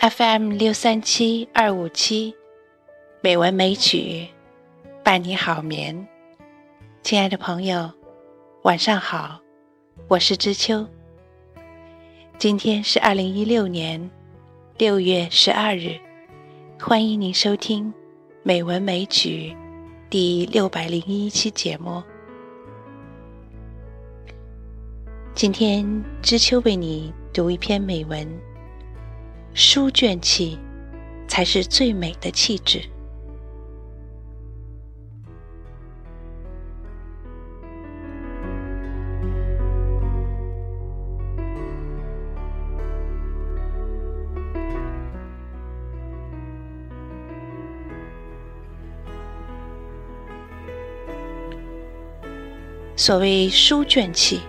[0.00, 2.34] FM 六三七二五七，
[3.20, 4.26] 美文美曲
[5.04, 6.08] 伴你好眠。
[7.02, 7.92] 亲爱的朋友，
[8.62, 9.38] 晚上好，
[10.08, 10.86] 我是知秋。
[12.38, 14.10] 今天是二零一六年
[14.78, 16.00] 六月十二日，
[16.80, 17.84] 欢迎您收听
[18.42, 19.54] 《美文美曲》
[20.08, 22.02] 第六百零一期节目。
[25.34, 25.84] 今天
[26.22, 28.26] 知秋为你读一篇美文。
[29.52, 30.58] 书卷气，
[31.28, 32.80] 才是最美的气质。
[52.96, 54.40] 所谓书卷气，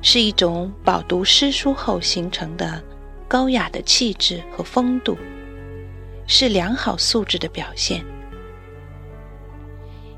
[0.00, 2.82] 是一种饱读诗书后形成的。
[3.34, 5.18] 高雅的气质和风度，
[6.24, 8.00] 是良好素质的表现。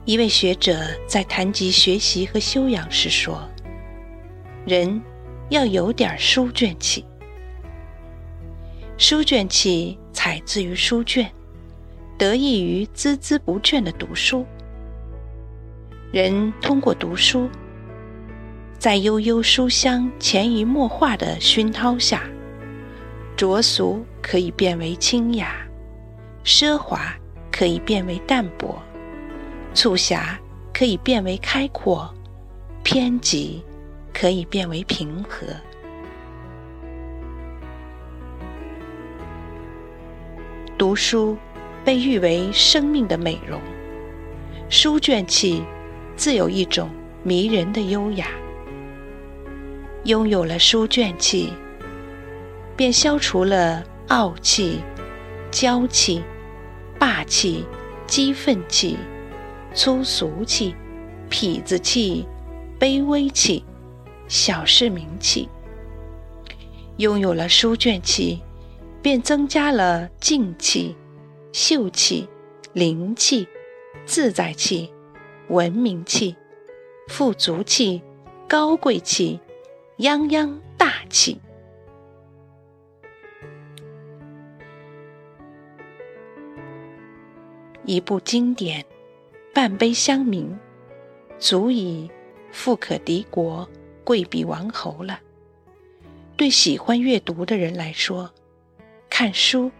[0.04, 3.48] 一位学者在谈及学习和修养时说
[4.68, 5.00] ：“人
[5.48, 7.06] 要有点书卷气。
[8.98, 11.32] 书卷气采自于书卷，
[12.18, 14.44] 得益于孜孜不倦的读书。
[16.12, 17.48] 人通过读书，
[18.78, 22.22] 在悠悠书香、潜移默化的熏陶下。”
[23.36, 25.54] 浊俗可以变为清雅，
[26.42, 27.14] 奢华
[27.52, 28.82] 可以变为淡泊，
[29.74, 30.38] 促狭
[30.72, 32.10] 可以变为开阔，
[32.82, 33.62] 偏激
[34.10, 35.46] 可以变为平和。
[40.78, 41.36] 读书
[41.84, 43.60] 被誉为生命的美容，
[44.70, 45.62] 书卷气
[46.16, 46.88] 自有一种
[47.22, 48.28] 迷人的优雅。
[50.04, 51.52] 拥有了书卷气。
[52.76, 54.80] 便消除了傲气、
[55.50, 56.22] 娇气、
[56.98, 57.64] 霸气、
[58.06, 58.98] 激愤气、
[59.74, 60.74] 粗俗气、
[61.30, 62.26] 痞子气、
[62.78, 63.64] 卑微气、
[64.28, 65.48] 小市民气。
[66.98, 68.42] 拥有了书卷气，
[69.02, 70.94] 便增加了静气、
[71.52, 72.28] 秀气、
[72.74, 73.48] 灵气、
[74.04, 74.92] 自在气、
[75.48, 76.36] 文明气、
[77.08, 78.02] 富足气、
[78.46, 79.40] 高贵气、
[79.98, 81.40] 泱泱大气。
[87.86, 88.84] 一部经典，
[89.54, 90.58] 半杯香茗，
[91.38, 92.10] 足以
[92.50, 93.68] 富可敌国、
[94.02, 95.20] 贵比王侯了。
[96.36, 98.28] 对喜欢阅读的人来说，
[99.08, 99.70] 看书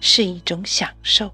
[0.00, 1.30] 是一种享受。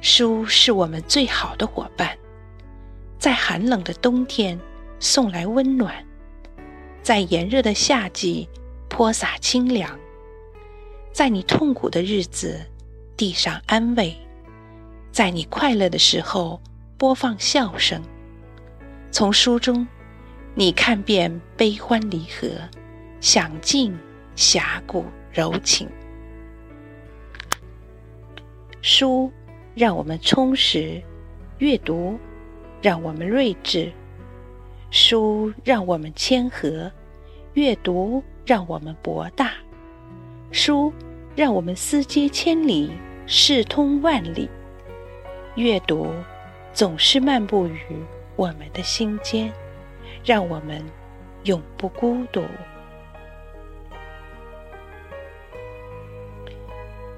[0.00, 2.16] 书是我们最好的伙伴，
[3.18, 4.56] 在寒冷的冬天
[5.00, 6.06] 送来温暖，
[7.02, 8.48] 在炎热的夏季
[8.88, 9.98] 泼洒清凉。
[11.12, 12.58] 在你痛苦的日子，
[13.18, 14.16] 递上安慰；
[15.12, 16.58] 在你快乐的时候，
[16.96, 18.02] 播放笑声。
[19.10, 19.86] 从书中，
[20.54, 22.48] 你看遍悲欢离合，
[23.20, 23.94] 享尽
[24.34, 25.86] 侠骨柔情。
[28.80, 29.30] 书
[29.74, 31.00] 让我们充实，
[31.58, 32.18] 阅读
[32.80, 33.92] 让我们睿智；
[34.90, 36.90] 书让我们谦和，
[37.52, 39.52] 阅读让我们博大。
[40.52, 40.92] 书
[41.34, 42.92] 让我们思接千里，
[43.26, 44.50] 视通万里。
[45.54, 46.12] 阅读
[46.74, 47.80] 总是漫步于
[48.36, 49.50] 我们的心间，
[50.22, 50.84] 让我们
[51.44, 52.44] 永不孤独。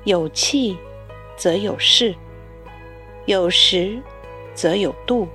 [0.05, 0.77] 有气
[1.37, 2.15] 则有势，
[3.27, 4.01] 有时
[4.55, 5.27] 则有度，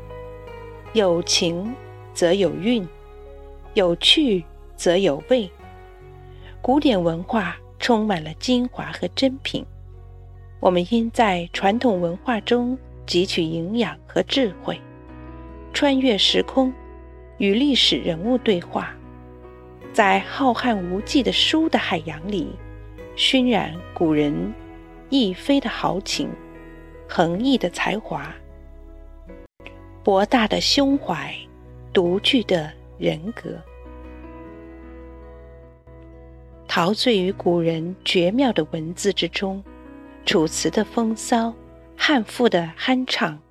[0.93, 1.75] 有情
[2.13, 2.87] 则有韵，
[3.73, 4.45] 有趣
[4.77, 5.51] 则有味。
[6.61, 7.57] 古典文化。
[7.89, 9.65] 充满了精华和珍品，
[10.59, 12.77] 我们应在传统文化中
[13.07, 14.79] 汲取营养和智慧，
[15.73, 16.71] 穿越时空，
[17.39, 18.93] 与历史人物对话，
[19.91, 22.49] 在浩瀚无际的书的海洋里，
[23.15, 24.53] 熏染古人
[25.09, 26.29] 逸飞的豪情，
[27.07, 28.31] 横溢的才华，
[30.03, 31.35] 博大的胸怀，
[31.91, 33.59] 独具的人格。
[36.69, 39.63] 陶醉于古人绝妙的文字之中，
[40.23, 41.51] 楚辞的风骚，
[41.97, 43.41] 汉赋的酣畅，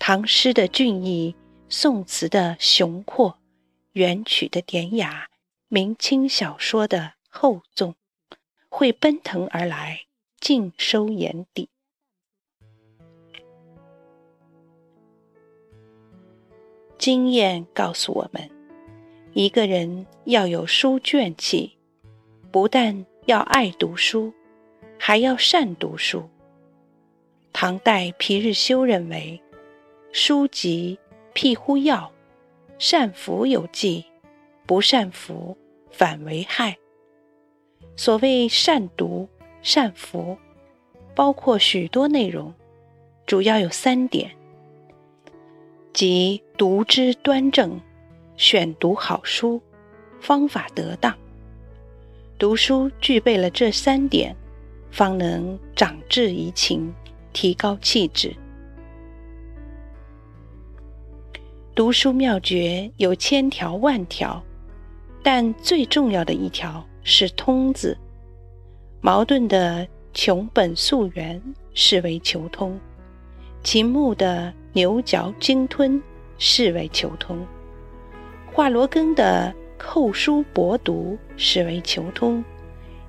[0.00, 1.32] 唐诗的俊逸，
[1.68, 3.38] 宋词的雄阔，
[3.92, 5.28] 元曲的典雅，
[5.68, 7.94] 明清小说的厚重，
[8.68, 10.00] 会奔腾而来，
[10.40, 11.68] 尽收眼底。
[16.98, 18.50] 经验告诉我们，
[19.34, 21.75] 一个人要有书卷气，
[22.56, 24.32] 不但要爱读书，
[24.98, 26.26] 还要善读书。
[27.52, 29.38] 唐代皮日休认为
[30.10, 30.98] ：“书籍
[31.34, 32.10] 辟乎药，
[32.78, 34.06] 善服有剂，
[34.64, 35.54] 不善服
[35.90, 36.74] 反为害。”
[37.94, 39.28] 所谓善读、
[39.60, 40.38] 善服，
[41.14, 42.54] 包括许多内容，
[43.26, 44.30] 主要有三点，
[45.92, 47.78] 即读之端正、
[48.38, 49.60] 选读好书、
[50.22, 51.14] 方法得当。
[52.38, 54.36] 读书具备了这三点，
[54.90, 56.92] 方能长志怡情。
[57.32, 58.34] 提高气质。
[61.74, 64.42] 读书妙诀有千条万条，
[65.22, 67.94] 但最重要的一条是“通”字。
[69.02, 71.38] 矛盾的穷本溯源
[71.74, 72.80] 视为求通，
[73.62, 76.02] 秦牧的牛嚼鲸吞
[76.38, 77.46] 视为求通，
[78.50, 82.44] 华罗庚的扣书博读视为求通，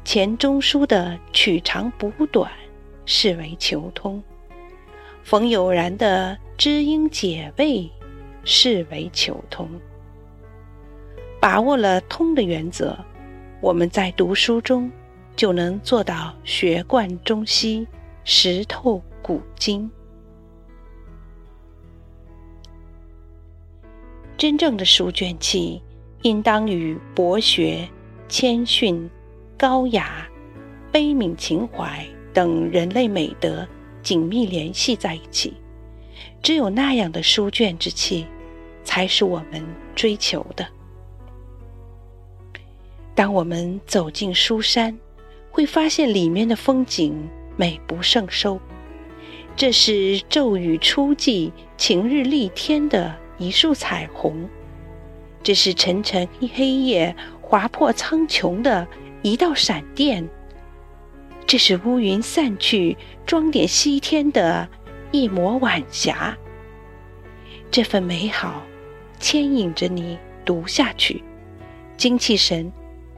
[0.04, 2.52] 钱钟书的取长补短。
[3.10, 4.22] 视为求通，
[5.24, 7.90] 冯友然的知音解味，
[8.44, 9.70] 视为求通。
[11.40, 13.00] 把握了通的原则，
[13.62, 14.92] 我们在读书中
[15.38, 17.88] 就能做到学贯中西，
[18.26, 19.90] 识透古今。
[24.38, 25.82] 真正的书卷气，
[26.28, 27.88] 应当与博学、
[28.28, 29.10] 谦逊、
[29.58, 30.28] 高雅、
[30.92, 32.06] 悲悯情怀。
[32.34, 33.68] 等人类美德
[34.04, 35.56] 紧密联系在一起，
[36.44, 38.28] 只有那样的书卷之气，
[38.84, 39.66] 才是我们
[39.96, 40.68] 追求的。
[43.16, 44.96] 当我们走进书山，
[45.50, 48.62] 会发现里面的风景美不胜收。
[49.56, 54.48] 这是骤雨初霁、晴日丽天的一束彩虹，
[55.48, 58.86] 这是沉沉黑夜划破苍穹的
[59.22, 60.28] 一道闪电。
[61.46, 64.68] 这是乌云散去、装点西天的
[65.10, 66.38] 一抹晚霞。
[67.72, 68.62] 这份美好
[69.22, 71.24] 牵引着你读下去，
[71.96, 72.70] 精气神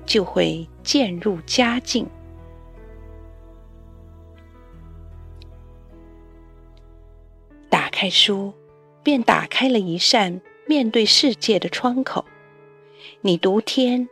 [0.06, 2.06] 就会渐入佳境。
[7.72, 8.54] 打开书，
[9.02, 12.25] 便打开了一扇面对世界的窗口。
[13.21, 14.07] 你读天，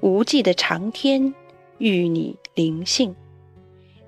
[0.00, 1.32] 无际的长天
[1.78, 3.14] 与你灵性。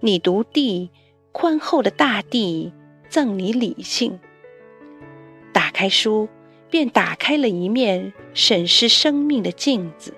[0.00, 0.90] 你读地，
[1.30, 2.72] 宽厚的大地
[3.08, 4.18] 赠你理性。
[5.52, 6.28] 打开书，
[6.68, 10.12] 便打开了一面审视生命的镜子。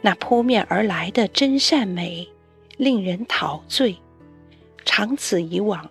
[0.00, 2.28] 那扑面而来的真善美，
[2.76, 3.96] 令人陶醉。
[4.84, 5.90] 长此以往，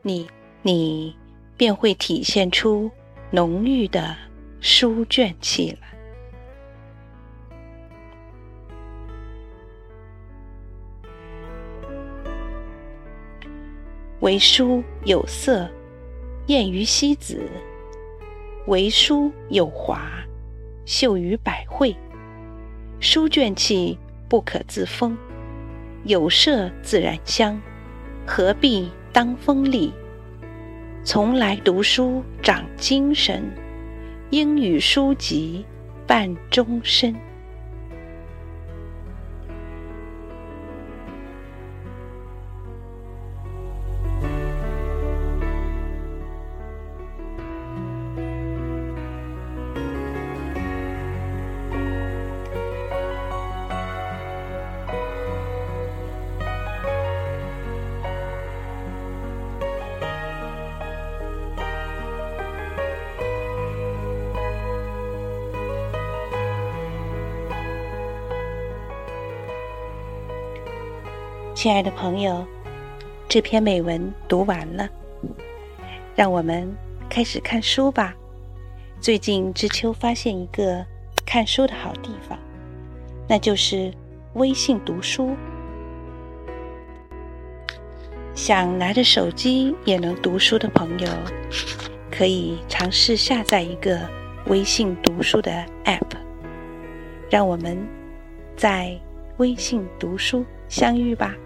[0.00, 0.26] 你
[0.62, 1.14] 你
[1.58, 2.90] 便会体现出
[3.30, 4.16] 浓郁的
[4.60, 5.78] 书卷气了。
[14.20, 15.66] 为书有色，
[16.48, 17.38] 艳于西子；
[18.66, 20.02] 为书有华，
[20.84, 21.96] 秀于百会。
[23.00, 23.98] 书卷气
[24.28, 25.16] 不可自封，
[26.04, 27.58] 有色自然香，
[28.26, 29.90] 何必当锋利？
[31.02, 33.42] 从来读书长精神，
[34.30, 35.64] 英语书籍
[36.06, 37.29] 伴终身。
[71.62, 72.42] 亲爱的朋友，
[73.28, 74.88] 这篇美文读完了，
[76.16, 76.74] 让我们
[77.06, 78.14] 开始看书吧。
[78.98, 80.82] 最近知秋发现一个
[81.26, 82.38] 看书的好地方，
[83.28, 83.92] 那就是
[84.36, 85.36] 微信读书。
[88.34, 91.08] 想拿着手机也能读书的朋友，
[92.10, 94.00] 可以尝试下载一个
[94.46, 95.52] 微信读书的
[95.84, 96.16] App。
[97.28, 97.76] 让我们
[98.56, 98.98] 在
[99.36, 101.36] 微信读书相遇吧。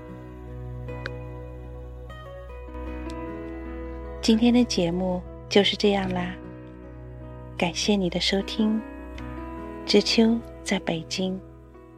[4.24, 6.34] 今天的节目就是这样啦，
[7.58, 8.80] 感谢你的收听。
[9.84, 11.38] 知秋在北京，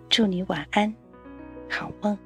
[0.08, 0.92] 祝你晚安，
[1.70, 2.18] 好梦。